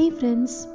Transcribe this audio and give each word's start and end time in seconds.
Hey 0.00 0.08
friends, 0.08 0.66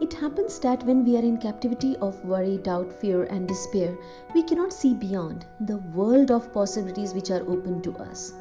it 0.00 0.12
happens 0.12 0.60
that 0.60 0.86
when 0.86 1.04
we 1.04 1.16
are 1.16 1.24
in 1.28 1.38
captivity 1.38 1.96
of 1.96 2.24
worry, 2.24 2.56
doubt, 2.58 2.92
fear, 2.92 3.24
and 3.24 3.48
despair, 3.48 3.98
we 4.32 4.44
cannot 4.44 4.72
see 4.72 4.94
beyond 4.94 5.44
the 5.62 5.78
world 5.78 6.30
of 6.30 6.52
possibilities 6.52 7.14
which 7.14 7.32
are 7.32 7.42
open 7.48 7.82
to 7.82 7.92
us. 7.96 8.32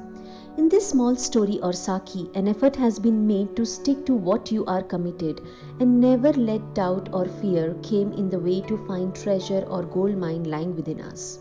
In 0.55 0.69
this 0.69 0.87
small 0.87 1.15
story 1.15 1.59
or 1.63 1.71
Sakhi, 1.71 2.29
an 2.35 2.47
effort 2.47 2.75
has 2.75 2.99
been 2.99 3.25
made 3.25 3.55
to 3.55 3.65
stick 3.65 4.05
to 4.05 4.13
what 4.13 4.51
you 4.51 4.63
are 4.65 4.83
committed 4.83 5.41
and 5.79 5.99
never 5.99 6.31
let 6.33 6.75
doubt 6.75 7.09
or 7.11 7.25
fear 7.25 7.73
came 7.81 8.11
in 8.11 8.29
the 8.29 8.37
way 8.37 8.61
to 8.61 8.85
find 8.85 9.15
treasure 9.15 9.65
or 9.67 9.81
gold 9.81 10.15
mine 10.15 10.43
lying 10.43 10.75
within 10.75 11.01
us. 11.01 11.39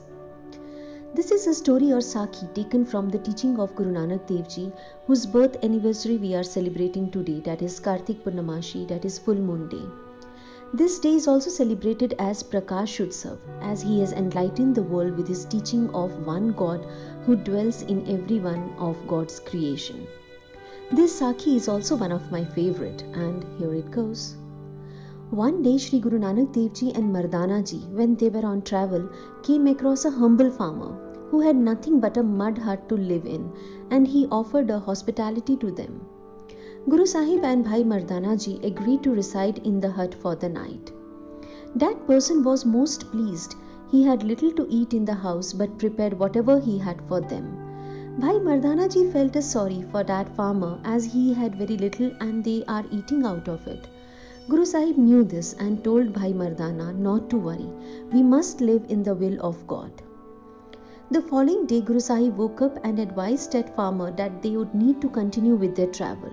This 1.15 1.31
is 1.31 1.47
a 1.47 1.53
story 1.53 1.93
or 1.93 1.99
Sakhi 1.99 2.55
taken 2.55 2.87
from 2.87 3.11
the 3.11 3.19
teaching 3.19 3.59
of 3.61 3.75
Guru 3.77 3.93
Nanak 3.93 4.27
Dev 4.27 4.49
Ji, 4.49 4.73
whose 5.07 5.27
birth 5.27 5.63
anniversary 5.63 6.17
we 6.17 6.35
are 6.35 6.43
celebrating 6.43 7.11
today, 7.11 7.41
that 7.41 7.61
is 7.61 7.79
Kartik 7.79 8.25
Purnamashi, 8.25 8.89
that 8.89 9.05
is 9.05 9.19
full 9.19 9.35
moon 9.35 9.69
day. 9.69 9.85
This 10.73 10.99
day 11.01 11.13
is 11.17 11.29
also 11.29 11.51
celebrated 11.51 12.15
as 12.19 12.43
Prakash 12.43 12.97
Utsav, 13.07 13.37
as 13.61 13.83
he 13.83 14.01
has 14.01 14.13
enlightened 14.13 14.75
the 14.75 14.83
world 14.83 15.19
with 15.19 15.29
his 15.29 15.45
teaching 15.45 15.91
of 15.95 16.27
one 16.27 16.53
God 16.53 16.87
who 17.27 17.37
dwells 17.37 17.83
in 17.83 18.09
every 18.09 18.41
one 18.41 18.73
of 18.79 19.07
God's 19.07 19.39
creation. 19.39 20.07
This 20.93 21.21
Sakhi 21.21 21.57
is 21.57 21.69
also 21.69 21.95
one 21.95 22.13
of 22.13 22.33
my 22.33 22.43
favorite, 22.43 23.03
and 23.13 23.45
here 23.59 23.75
it 23.75 23.91
goes. 23.91 24.37
One 25.37 25.63
day, 25.63 25.79
Sri 25.79 25.99
Guru 25.99 26.19
Nanak 26.19 26.53
Dev 26.53 26.75
Ji 26.75 26.93
and 26.95 27.11
Mardana 27.11 27.67
Ji, 27.67 27.79
when 27.91 28.17
they 28.17 28.29
were 28.29 28.45
on 28.45 28.61
travel, 28.61 29.09
came 29.43 29.67
across 29.67 30.05
a 30.05 30.11
humble 30.11 30.51
farmer 30.51 30.91
who 31.31 31.41
had 31.41 31.57
nothing 31.57 32.01
but 32.01 32.19
a 32.19 32.23
mud 32.23 32.59
hut 32.59 32.87
to 32.91 32.97
live 32.97 33.25
in, 33.25 33.51
and 33.91 34.07
he 34.07 34.27
offered 34.31 34.69
a 34.69 34.79
hospitality 34.79 35.57
to 35.57 35.71
them. 35.71 36.03
Guru 36.87 37.07
Sahib 37.07 37.45
and 37.45 37.65
Bhai 37.65 37.83
Mardana 37.83 38.37
Ji 38.45 38.61
agreed 38.63 39.03
to 39.05 39.15
reside 39.15 39.63
in 39.71 39.81
the 39.81 39.91
hut 39.91 40.15
for 40.15 40.35
the 40.37 40.51
night. 40.51 40.93
That 41.77 42.07
person 42.07 42.45
was 42.45 42.67
most 42.67 43.11
pleased. 43.11 43.55
He 43.91 44.05
had 44.05 44.23
little 44.23 44.53
to 44.53 44.67
eat 44.69 44.93
in 44.93 45.07
the 45.07 45.15
house 45.15 45.55
but 45.55 45.79
prepared 45.79 46.19
whatever 46.19 46.61
he 46.61 46.77
had 46.77 47.01
for 47.09 47.23
them. 47.23 47.57
Bhai 48.19 48.35
Mardana 48.51 48.93
Ji 48.93 49.11
felt 49.11 49.43
sorry 49.43 49.81
for 49.91 50.05
that 50.05 50.37
farmer 50.37 50.79
as 50.85 51.07
he 51.07 51.33
had 51.33 51.57
very 51.57 51.79
little 51.79 52.13
and 52.21 52.45
they 52.45 52.63
are 52.69 52.85
eating 52.91 53.25
out 53.25 53.49
of 53.49 53.67
it. 53.67 53.89
Guru 54.49 54.65
Sahib 54.65 54.99
knew 54.99 55.23
this 55.23 55.53
and 55.61 55.85
told 55.85 56.13
Bhai 56.13 56.33
Mardana 56.33 56.93
not 56.99 57.31
to 57.31 57.37
worry. 57.37 57.69
We 58.13 58.25
must 58.25 58.61
live 58.61 58.85
in 58.89 59.05
the 59.05 59.15
will 59.15 59.41
of 59.41 59.65
God. 59.69 59.91
The 61.13 61.23
following 61.23 61.67
day, 61.67 61.81
Guru 61.81 62.01
Sahib 62.01 62.37
woke 62.37 62.61
up 62.61 62.77
and 62.83 62.99
advised 62.99 63.53
that 63.53 63.77
farmer 63.77 64.11
that 64.17 64.43
they 64.43 64.57
would 64.57 64.75
need 64.75 65.01
to 65.01 65.09
continue 65.09 65.55
with 65.55 65.77
their 65.77 65.87
travel. 65.87 66.33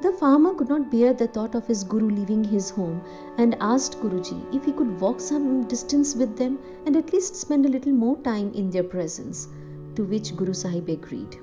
The 0.00 0.12
farmer 0.12 0.54
could 0.54 0.70
not 0.70 0.90
bear 0.90 1.12
the 1.12 1.26
thought 1.26 1.54
of 1.54 1.66
his 1.66 1.84
Guru 1.84 2.08
leaving 2.08 2.44
his 2.44 2.70
home 2.70 3.02
and 3.36 3.56
asked 3.60 4.00
Guruji 4.00 4.54
if 4.54 4.64
he 4.64 4.72
could 4.72 4.98
walk 4.98 5.20
some 5.20 5.64
distance 5.64 6.14
with 6.14 6.36
them 6.38 6.58
and 6.86 6.96
at 6.96 7.12
least 7.12 7.36
spend 7.36 7.66
a 7.66 7.68
little 7.68 7.92
more 7.92 8.16
time 8.18 8.52
in 8.54 8.70
their 8.70 8.84
presence, 8.84 9.48
to 9.96 10.04
which 10.04 10.34
Guru 10.34 10.54
Sahib 10.54 10.88
agreed. 10.88 11.36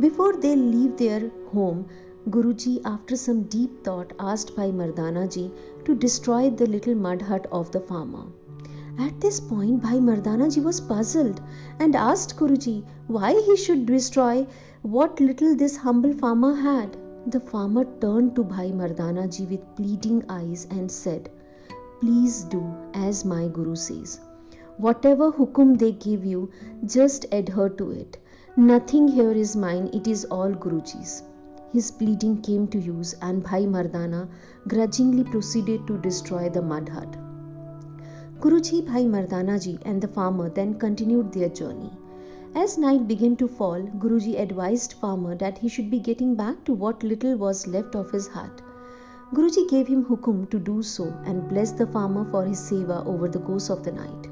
Before 0.00 0.34
they 0.36 0.56
leave 0.56 0.96
their 0.96 1.30
home, 1.52 1.86
Guruji, 2.30 2.80
after 2.84 3.16
some 3.16 3.42
deep 3.42 3.82
thought, 3.82 4.12
asked 4.18 4.54
Bhai 4.54 4.70
Mardana 4.70 5.28
ji 5.28 5.50
to 5.84 5.94
destroy 5.94 6.50
the 6.50 6.66
little 6.66 6.94
mud 6.94 7.22
hut 7.22 7.46
of 7.50 7.72
the 7.72 7.80
farmer. 7.80 8.26
At 8.98 9.20
this 9.20 9.40
point, 9.40 9.82
Bhai 9.82 9.98
Mardana 9.98 10.48
ji 10.52 10.60
was 10.60 10.80
puzzled 10.80 11.40
and 11.80 11.96
asked 11.96 12.36
Guruji 12.36 12.84
why 13.08 13.32
he 13.40 13.56
should 13.56 13.86
destroy 13.86 14.46
what 14.82 15.18
little 15.18 15.56
this 15.56 15.76
humble 15.76 16.12
farmer 16.12 16.54
had. 16.54 16.96
The 17.26 17.40
farmer 17.40 17.86
turned 18.00 18.36
to 18.36 18.44
Bhai 18.44 18.70
Mardana 18.70 19.26
ji 19.28 19.46
with 19.46 19.74
pleading 19.74 20.24
eyes 20.28 20.66
and 20.70 20.90
said, 20.90 21.28
Please 22.00 22.44
do 22.44 22.62
as 22.94 23.24
my 23.24 23.48
Guru 23.48 23.74
says. 23.74 24.20
Whatever 24.76 25.32
hukum 25.32 25.76
they 25.78 25.92
give 25.92 26.24
you, 26.24 26.50
just 26.84 27.26
adhere 27.32 27.68
to 27.70 27.90
it. 27.90 28.18
Nothing 28.56 29.08
here 29.08 29.32
is 29.32 29.56
mine, 29.56 29.90
it 29.92 30.06
is 30.06 30.24
all 30.26 30.50
Guruji's. 30.50 31.22
His 31.72 31.90
pleading 31.90 32.42
came 32.42 32.68
to 32.68 32.78
use, 32.78 33.14
and 33.22 33.42
Bhai 33.42 33.64
Mardana 33.66 34.28
grudgingly 34.68 35.24
proceeded 35.24 35.86
to 35.86 35.96
destroy 35.98 36.48
the 36.50 36.60
mud 36.60 36.88
hut. 36.90 37.16
Guruji, 38.40 38.84
Bhai 38.86 39.04
Mardana 39.06 39.58
ji, 39.62 39.78
and 39.86 40.02
the 40.02 40.08
farmer 40.08 40.50
then 40.50 40.74
continued 40.74 41.32
their 41.32 41.48
journey. 41.48 41.92
As 42.54 42.76
night 42.76 43.08
began 43.08 43.36
to 43.36 43.48
fall, 43.48 43.80
Guruji 43.98 44.38
advised 44.38 44.92
farmer 44.92 45.34
that 45.36 45.56
he 45.58 45.68
should 45.68 45.90
be 45.90 45.98
getting 45.98 46.34
back 46.34 46.62
to 46.64 46.74
what 46.74 47.02
little 47.02 47.36
was 47.36 47.66
left 47.66 47.94
of 47.94 48.10
his 48.10 48.26
hut. 48.26 48.60
Guruji 49.32 49.66
gave 49.68 49.86
him 49.86 50.04
hukum 50.04 50.50
to 50.50 50.58
do 50.58 50.82
so 50.82 51.10
and 51.24 51.48
blessed 51.48 51.78
the 51.78 51.86
farmer 51.86 52.26
for 52.30 52.44
his 52.44 52.60
seva 52.60 53.06
over 53.06 53.28
the 53.28 53.40
course 53.40 53.70
of 53.70 53.82
the 53.82 53.92
night. 53.92 54.31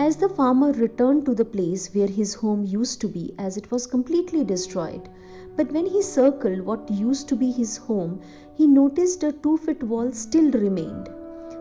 As 0.00 0.14
the 0.14 0.28
farmer 0.28 0.70
returned 0.70 1.26
to 1.26 1.34
the 1.34 1.44
place 1.44 1.92
where 1.92 2.06
his 2.06 2.32
home 2.34 2.64
used 2.64 3.00
to 3.00 3.08
be, 3.08 3.34
as 3.36 3.56
it 3.56 3.72
was 3.72 3.88
completely 3.88 4.44
destroyed, 4.44 5.08
but 5.56 5.72
when 5.72 5.86
he 5.86 6.02
circled 6.02 6.60
what 6.60 6.88
used 6.88 7.28
to 7.30 7.34
be 7.34 7.50
his 7.50 7.76
home, 7.78 8.20
he 8.54 8.68
noticed 8.68 9.24
a 9.24 9.32
two 9.32 9.56
foot 9.56 9.82
wall 9.82 10.12
still 10.12 10.52
remained. 10.52 11.08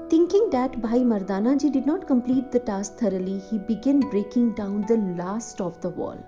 Thinking 0.07 0.51
that 0.51 0.79
Bhai 0.83 0.99
Mardana 1.03 1.59
ji 1.59 1.71
did 1.71 1.87
not 1.87 2.05
complete 2.05 2.51
the 2.51 2.59
task 2.59 2.97
thoroughly, 2.97 3.39
he 3.39 3.57
began 3.57 4.01
breaking 4.01 4.53
down 4.53 4.85
the 4.87 4.97
last 4.97 5.59
of 5.59 5.81
the 5.81 5.89
wall. 5.89 6.23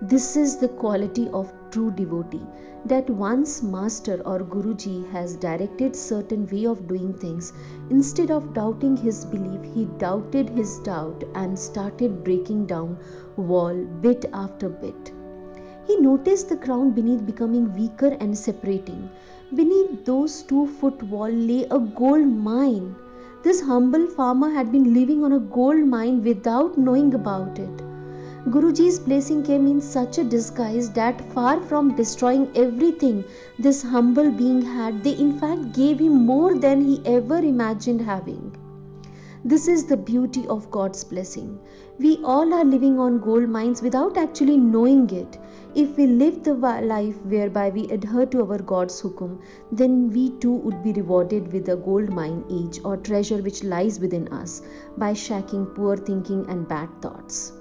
This 0.00 0.36
is 0.36 0.56
the 0.56 0.68
quality 0.68 1.28
of 1.30 1.52
true 1.70 1.90
devotee 1.90 2.46
that 2.84 3.10
once 3.10 3.62
master 3.62 4.22
or 4.24 4.38
guruji 4.40 5.10
has 5.10 5.36
directed 5.36 5.96
certain 5.96 6.46
way 6.46 6.66
of 6.66 6.86
doing 6.86 7.12
things 7.14 7.52
instead 7.90 8.30
of 8.30 8.54
doubting 8.54 8.96
his 8.96 9.24
belief 9.24 9.62
he 9.74 9.86
doubted 9.98 10.50
his 10.50 10.78
doubt 10.80 11.24
and 11.34 11.58
started 11.58 12.22
breaking 12.24 12.66
down 12.66 12.96
wall 13.36 13.84
bit 14.00 14.26
after 14.32 14.68
bit 14.68 15.12
he 15.88 15.96
noticed 16.00 16.48
the 16.48 16.56
ground 16.56 16.94
beneath 16.96 17.24
becoming 17.24 17.72
weaker 17.74 18.16
and 18.18 18.36
separating. 18.36 19.08
Beneath 19.54 20.04
those 20.04 20.42
two 20.42 20.66
foot 20.66 21.00
wall 21.04 21.30
lay 21.30 21.62
a 21.70 21.78
gold 21.78 22.26
mine. 22.26 22.96
This 23.44 23.60
humble 23.60 24.08
farmer 24.08 24.50
had 24.50 24.72
been 24.72 24.92
living 24.92 25.22
on 25.22 25.32
a 25.32 25.38
gold 25.38 25.86
mine 25.86 26.24
without 26.24 26.76
knowing 26.76 27.14
about 27.14 27.60
it. 27.60 27.85
Guruji's 28.48 29.00
blessing 29.00 29.42
came 29.42 29.66
in 29.66 29.80
such 29.80 30.18
a 30.18 30.24
disguise 30.24 30.90
that 30.92 31.20
far 31.32 31.60
from 31.62 31.96
destroying 31.96 32.48
everything 32.54 33.24
this 33.58 33.82
humble 33.82 34.30
being 34.30 34.62
had, 34.62 35.02
they 35.02 35.14
in 35.14 35.36
fact 35.40 35.72
gave 35.72 35.98
him 35.98 36.24
more 36.26 36.56
than 36.56 36.80
he 36.80 37.02
ever 37.04 37.38
imagined 37.38 38.00
having. 38.00 38.56
This 39.44 39.66
is 39.66 39.86
the 39.86 39.96
beauty 39.96 40.46
of 40.46 40.70
God's 40.70 41.02
blessing. 41.02 41.58
We 41.98 42.18
all 42.22 42.54
are 42.54 42.64
living 42.64 43.00
on 43.00 43.18
gold 43.18 43.48
mines 43.48 43.82
without 43.82 44.16
actually 44.16 44.58
knowing 44.58 45.10
it. 45.10 45.38
If 45.74 45.96
we 45.96 46.06
live 46.06 46.44
the 46.44 46.54
life 46.54 47.20
whereby 47.24 47.70
we 47.70 47.90
adhere 47.90 48.26
to 48.26 48.42
our 48.44 48.58
God's 48.58 49.02
hukum, 49.02 49.40
then 49.72 50.10
we 50.10 50.30
too 50.38 50.54
would 50.54 50.84
be 50.84 50.92
rewarded 50.92 51.52
with 51.52 51.68
a 51.68 51.74
gold 51.76 52.10
mine 52.10 52.44
age 52.48 52.78
or 52.84 52.96
treasure 52.96 53.42
which 53.42 53.64
lies 53.64 53.98
within 53.98 54.28
us 54.28 54.62
by 54.96 55.14
shacking 55.14 55.74
poor 55.74 55.96
thinking 55.96 56.46
and 56.48 56.68
bad 56.68 56.88
thoughts. 57.02 57.52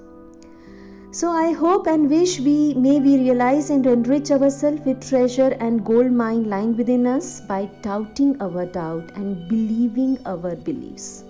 So 1.16 1.30
I 1.31 1.53
hope 1.53 1.88
and 1.88 2.09
wish 2.09 2.42
we 2.42 2.74
may 2.74 3.00
we 3.00 3.18
realize 3.18 3.70
and 3.70 3.86
enrich 3.86 4.31
ourselves 4.31 4.81
with 4.86 5.08
treasure 5.09 5.56
and 5.66 5.86
gold 5.90 6.12
mine 6.12 6.50
lying 6.53 6.76
within 6.76 7.08
us 7.08 7.40
by 7.40 7.70
doubting 7.81 8.36
our 8.42 8.66
doubt 8.66 9.14
and 9.16 9.48
believing 9.48 10.18
our 10.26 10.58
beliefs. 10.58 11.24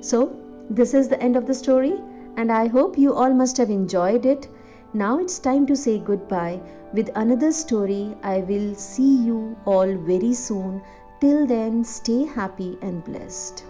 So, 0.00 0.34
this 0.70 0.94
is 0.94 1.10
the 1.10 1.22
end 1.22 1.36
of 1.36 1.46
the 1.46 1.52
story, 1.52 2.00
and 2.38 2.50
I 2.50 2.68
hope 2.68 2.96
you 2.96 3.12
all 3.12 3.34
must 3.34 3.58
have 3.58 3.68
enjoyed 3.68 4.24
it. 4.24 4.48
Now 4.94 5.18
it's 5.18 5.38
time 5.38 5.66
to 5.66 5.76
say 5.76 5.98
goodbye. 5.98 6.58
With 6.94 7.10
another 7.14 7.52
story, 7.52 8.16
I 8.22 8.38
will 8.38 8.74
see 8.74 9.16
you 9.16 9.54
all 9.66 9.98
very 9.98 10.32
soon. 10.32 10.80
Till 11.20 11.46
then, 11.46 11.84
stay 11.84 12.24
happy 12.24 12.78
and 12.80 13.04
blessed. 13.04 13.64